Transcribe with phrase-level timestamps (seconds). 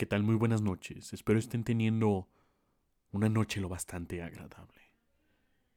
[0.00, 0.22] ¿Qué tal?
[0.22, 1.12] Muy buenas noches.
[1.12, 2.26] Espero estén teniendo
[3.12, 4.80] una noche lo bastante agradable.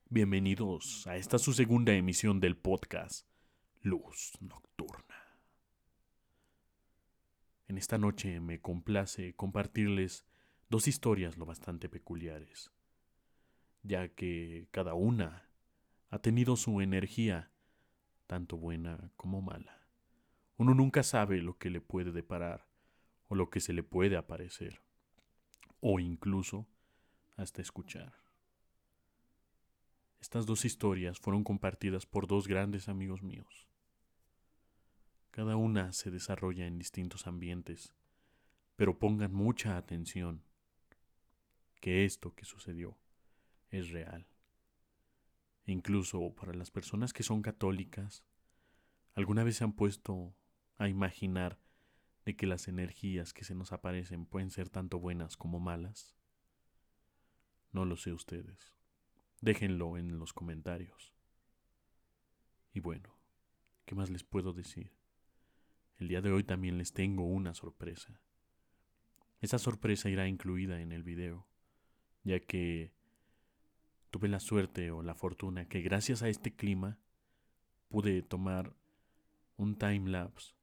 [0.08, 3.28] Bienvenidos a esta su segunda emisión del podcast
[3.82, 5.38] Luz Nocturna.
[7.68, 10.26] En esta noche me complace compartirles
[10.70, 12.72] dos historias lo bastante peculiares,
[13.82, 15.50] ya que cada una
[16.12, 17.52] ha tenido su energía,
[18.28, 19.86] tanto buena como mala.
[20.56, 22.73] Uno nunca sabe lo que le puede deparar
[23.28, 24.82] o lo que se le puede aparecer,
[25.80, 26.68] o incluso
[27.36, 28.14] hasta escuchar.
[30.20, 33.68] Estas dos historias fueron compartidas por dos grandes amigos míos.
[35.32, 37.94] Cada una se desarrolla en distintos ambientes,
[38.76, 40.44] pero pongan mucha atención
[41.82, 42.98] que esto que sucedió
[43.70, 44.28] es real.
[45.66, 48.24] incluso para las personas que son católicas,
[49.16, 50.36] alguna vez se han puesto
[50.78, 51.60] a imaginar
[52.26, 56.16] de que las energías que se nos aparecen pueden ser tanto buenas como malas?
[57.72, 58.74] No lo sé ustedes.
[59.42, 61.14] Déjenlo en los comentarios.
[62.74, 63.16] Y bueno,
[63.86, 64.92] ¿qué más les puedo decir?
[65.98, 68.20] El día de hoy también les tengo una sorpresa.
[69.42, 71.46] Esa sorpresa irá incluida en el video,
[72.24, 72.94] ya que
[74.10, 77.00] tuve la suerte o la fortuna que gracias a este clima
[77.90, 78.76] pude tomar
[79.58, 80.54] un time lapse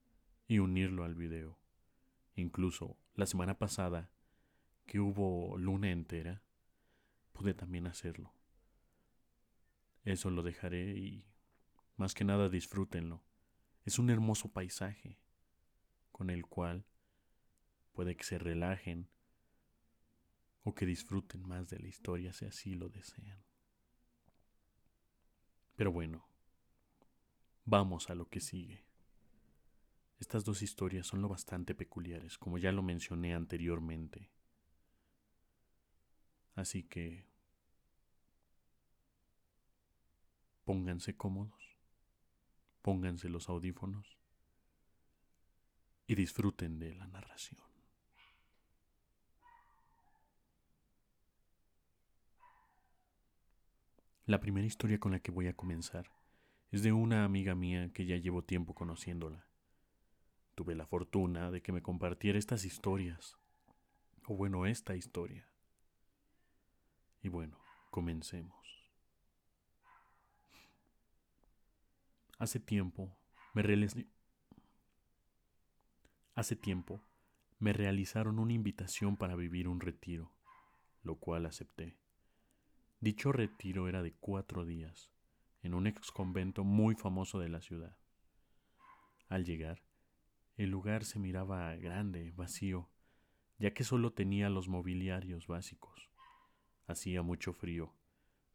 [0.51, 1.57] y unirlo al video.
[2.35, 4.11] Incluso la semana pasada,
[4.85, 6.43] que hubo luna entera,
[7.33, 8.35] pude también hacerlo.
[10.03, 11.25] Eso lo dejaré y
[11.97, 13.23] más que nada disfrútenlo.
[13.85, 15.21] Es un hermoso paisaje
[16.11, 16.85] con el cual
[17.93, 19.09] puede que se relajen
[20.65, 23.41] o que disfruten más de la historia si así lo desean.
[25.77, 26.29] Pero bueno,
[27.65, 28.90] vamos a lo que sigue.
[30.21, 34.31] Estas dos historias son lo bastante peculiares, como ya lo mencioné anteriormente.
[36.55, 37.27] Así que
[40.65, 41.79] pónganse cómodos,
[42.83, 44.19] pónganse los audífonos
[46.07, 47.63] y disfruten de la narración.
[54.27, 56.13] La primera historia con la que voy a comenzar
[56.71, 59.50] es de una amiga mía que ya llevo tiempo conociéndola
[60.61, 63.39] tuve la fortuna de que me compartiera estas historias,
[64.27, 65.49] o bueno, esta historia.
[67.23, 67.57] Y bueno,
[67.91, 68.55] comencemos.
[72.39, 73.17] Hace tiempo
[73.55, 73.63] me
[76.35, 77.03] Hace tiempo
[77.59, 80.31] me realizaron una invitación para vivir un retiro,
[81.03, 81.97] lo cual acepté.
[83.01, 85.11] Dicho retiro era de cuatro días,
[85.63, 87.97] en un ex convento muy famoso de la ciudad.
[89.31, 89.81] Al llegar,
[90.63, 92.91] el lugar se miraba grande, vacío,
[93.59, 96.11] ya que solo tenía los mobiliarios básicos.
[96.87, 97.95] Hacía mucho frío,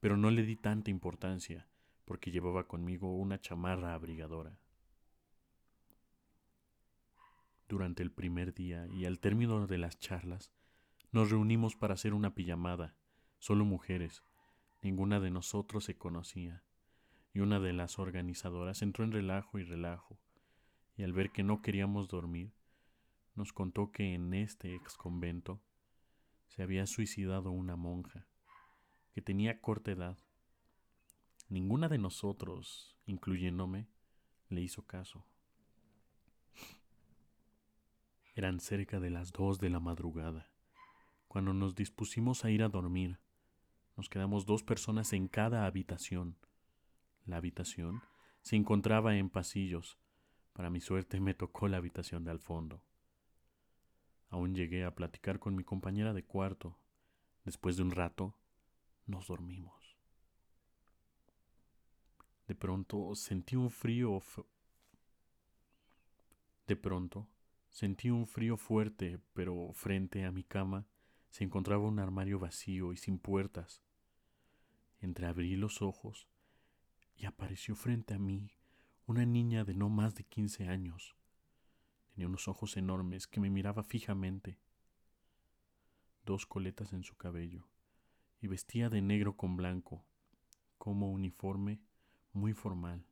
[0.01, 1.67] pero no le di tanta importancia,
[2.05, 4.59] porque llevaba conmigo una chamarra abrigadora.
[7.67, 10.51] Durante el primer día y al término de las charlas,
[11.11, 12.95] nos reunimos para hacer una pijamada,
[13.39, 14.21] solo mujeres,
[14.83, 16.63] ninguna de nosotros se conocía,
[17.33, 20.19] y una de las organizadoras entró en relajo y relajo,
[20.97, 22.53] y al ver que no queríamos dormir,
[23.35, 25.61] nos contó que en este ex convento
[26.47, 28.27] se había suicidado una monja
[29.13, 30.17] que tenía corta edad.
[31.49, 33.87] Ninguna de nosotros, incluyéndome,
[34.49, 35.25] le hizo caso.
[38.35, 40.49] Eran cerca de las dos de la madrugada.
[41.27, 43.19] Cuando nos dispusimos a ir a dormir,
[43.95, 46.37] nos quedamos dos personas en cada habitación.
[47.25, 48.01] La habitación
[48.41, 49.97] se encontraba en pasillos,
[50.55, 52.81] para mi suerte me tocó la habitación de al fondo.
[54.29, 56.79] Aún llegué a platicar con mi compañera de cuarto.
[57.43, 58.37] Después de un rato,
[59.05, 59.97] nos dormimos.
[62.47, 64.23] De pronto sentí un frío.
[66.67, 67.27] De pronto
[67.69, 70.87] sentí un frío fuerte, pero frente a mi cama
[71.31, 73.83] se encontraba un armario vacío y sin puertas.
[75.01, 76.29] Entreabrí los ojos
[77.17, 78.54] y apareció frente a mí
[79.07, 81.15] una niña de no más de quince años.
[82.07, 84.57] Tenía unos ojos enormes que me miraba fijamente,
[86.25, 87.67] dos coletas en su cabello,
[88.41, 90.03] y vestía de negro con blanco,
[90.79, 91.81] como uniforme
[92.33, 93.05] muy formal.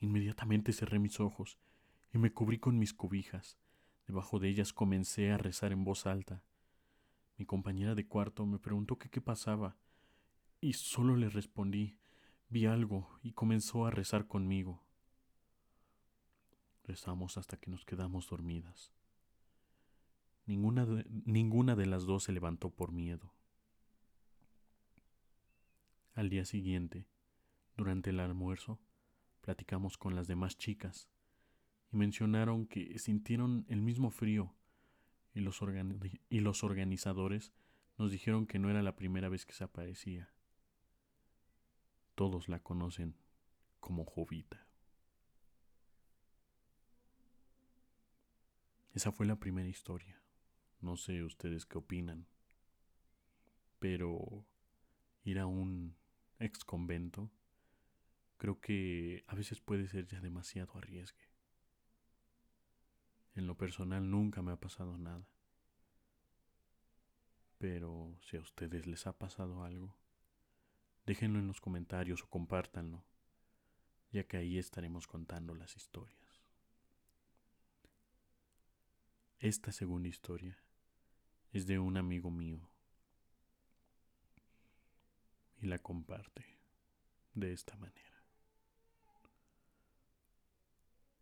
[0.00, 1.58] Inmediatamente cerré mis ojos
[2.12, 3.58] y me cubrí con mis cobijas.
[4.08, 6.42] Debajo de ellas comencé a rezar en voz alta.
[7.36, 9.76] Mi compañera de cuarto me preguntó qué pasaba,
[10.60, 11.98] y solo le respondí
[12.48, 14.84] Vi algo y comenzó a rezar conmigo.
[16.84, 18.92] Rezamos hasta que nos quedamos dormidas.
[20.46, 23.34] Ninguna de, ninguna de las dos se levantó por miedo.
[26.14, 27.08] Al día siguiente,
[27.76, 28.80] durante el almuerzo,
[29.40, 31.10] platicamos con las demás chicas
[31.92, 34.54] y mencionaron que sintieron el mismo frío
[35.34, 35.60] y los,
[36.30, 37.52] y los organizadores
[37.98, 40.30] nos dijeron que no era la primera vez que se aparecía.
[42.16, 43.14] Todos la conocen
[43.78, 44.66] como Jovita.
[48.94, 50.18] Esa fue la primera historia.
[50.80, 52.26] No sé ustedes qué opinan.
[53.78, 54.46] Pero
[55.24, 55.94] ir a un
[56.38, 57.30] ex convento
[58.38, 61.30] creo que a veces puede ser ya demasiado arriesgue.
[63.34, 65.28] En lo personal nunca me ha pasado nada.
[67.58, 69.94] Pero si a ustedes les ha pasado algo,
[71.06, 73.04] déjenlo en los comentarios o compártanlo,
[74.10, 76.42] ya que ahí estaremos contando las historias.
[79.38, 80.58] Esta segunda historia
[81.52, 82.68] es de un amigo mío
[85.58, 86.44] y la comparte
[87.34, 88.02] de esta manera.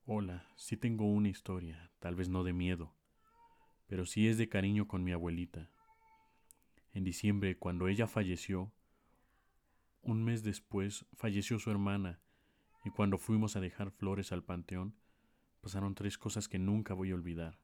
[0.07, 2.95] Hola, sí tengo una historia, tal vez no de miedo,
[3.87, 5.71] pero sí es de cariño con mi abuelita.
[6.93, 8.71] En diciembre, cuando ella falleció,
[10.05, 12.21] un mes después falleció su hermana,
[12.85, 14.95] y cuando fuimos a dejar flores al panteón,
[15.61, 17.59] pasaron tres cosas que nunca voy a olvidar.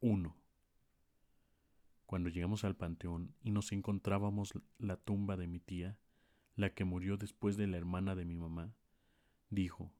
[0.00, 0.36] Uno,
[2.04, 5.98] cuando llegamos al panteón y nos encontrábamos la tumba de mi tía,
[6.56, 8.74] la que murió después de la hermana de mi mamá,
[9.50, 9.92] dijo,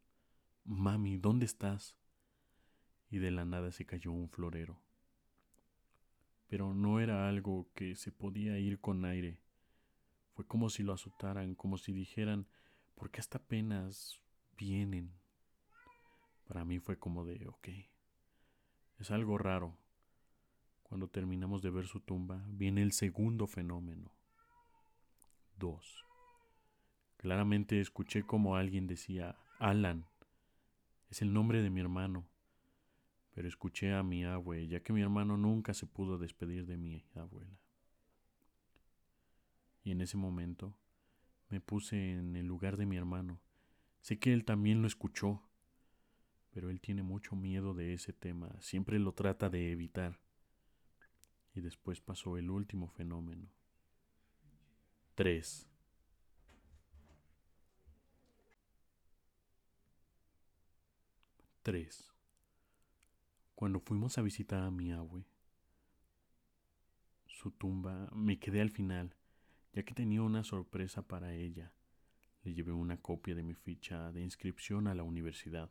[0.64, 1.96] Mami, ¿dónde estás?
[3.08, 4.80] Y de la nada se cayó un florero.
[6.48, 9.40] Pero no era algo que se podía ir con aire.
[10.36, 12.46] Fue como si lo azotaran, como si dijeran,
[12.94, 14.20] ¿por qué hasta apenas
[14.58, 15.10] vienen?
[16.46, 17.68] Para mí fue como de, ok,
[18.98, 19.78] es algo raro.
[20.82, 24.12] Cuando terminamos de ver su tumba, viene el segundo fenómeno.
[25.56, 26.04] Dos.
[27.16, 30.06] Claramente escuché como alguien decía, Alan,
[31.08, 32.28] es el nombre de mi hermano.
[33.32, 37.06] Pero escuché a mi abue, ya que mi hermano nunca se pudo despedir de mi
[37.14, 37.58] abuela.
[39.86, 40.76] Y en ese momento
[41.48, 43.40] me puse en el lugar de mi hermano.
[44.00, 45.48] Sé que él también lo escuchó,
[46.50, 50.18] pero él tiene mucho miedo de ese tema, siempre lo trata de evitar.
[51.54, 53.48] Y después pasó el último fenómeno.
[55.14, 55.68] 3.
[61.62, 62.12] 3.
[63.54, 65.24] Cuando fuimos a visitar a mi abue,
[67.28, 69.14] su tumba, me quedé al final,
[69.76, 71.70] ya que tenía una sorpresa para ella.
[72.44, 75.70] Le llevé una copia de mi ficha de inscripción a la universidad,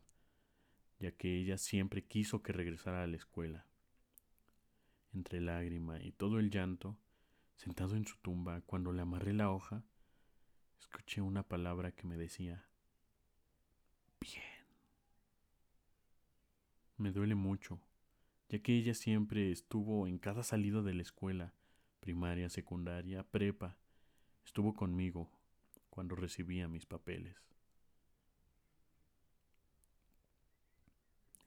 [0.99, 3.65] ya que ella siempre quiso que regresara a la escuela.
[5.11, 6.99] Entre lágrima y todo el llanto,
[7.55, 9.83] sentado en su tumba, cuando le amarré la hoja,
[10.79, 12.63] escuché una palabra que me decía,
[14.21, 14.43] bien.
[16.97, 17.81] Me duele mucho,
[18.49, 21.55] ya que ella siempre estuvo en cada salida de la escuela,
[22.01, 23.79] primaria, secundaria, prepa,
[24.45, 25.29] estuvo conmigo
[25.89, 27.35] cuando recibía mis papeles.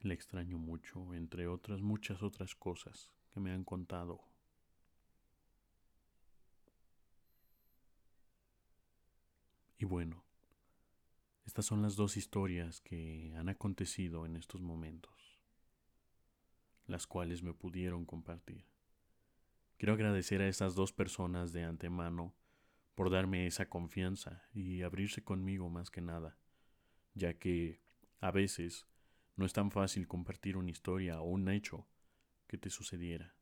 [0.00, 4.20] Le extraño mucho, entre otras muchas otras cosas que me han contado.
[9.78, 10.24] Y bueno,
[11.46, 15.18] estas son las dos historias que han acontecido en estos momentos
[16.88, 18.64] las cuales me pudieron compartir.
[19.76, 22.34] Quiero agradecer a esas dos personas de antemano
[22.98, 26.36] por darme esa confianza y abrirse conmigo más que nada,
[27.14, 27.80] ya que
[28.18, 28.88] a veces
[29.36, 31.86] no es tan fácil compartir una historia o un hecho
[32.48, 33.36] que te sucediera.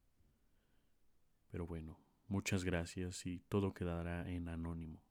[1.50, 1.98] Pero bueno,
[2.28, 5.02] muchas gracias y todo quedará en anónimo.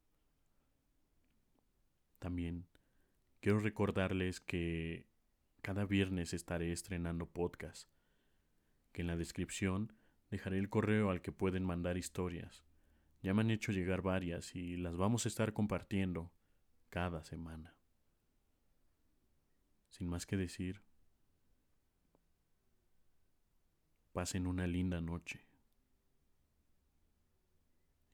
[2.20, 2.68] También
[3.40, 5.08] quiero recordarles que
[5.64, 7.90] cada viernes estaré estrenando podcast
[8.92, 9.92] que en la descripción
[10.30, 12.64] dejaré el correo al que pueden mandar historias.
[13.26, 16.32] Ya me han hecho llegar varias y las vamos a estar compartiendo
[16.92, 17.74] cada semana.
[19.90, 20.84] Sin más que decir,
[24.14, 25.44] pasen una linda noche.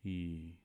[0.01, 0.55] Y...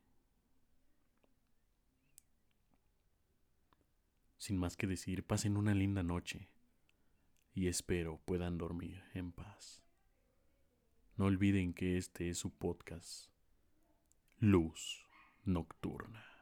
[4.37, 6.49] Sin más que decir, pasen una linda noche
[7.53, 9.83] y espero puedan dormir en paz.
[11.17, 13.29] No olviden que este es su podcast,
[14.41, 15.03] Luz
[15.47, 16.36] Nocturna.